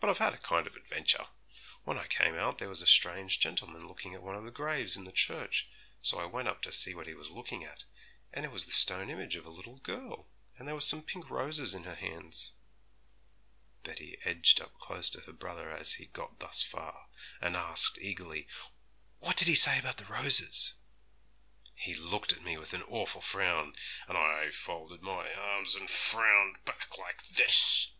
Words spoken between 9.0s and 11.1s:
image of a little girl, and there were some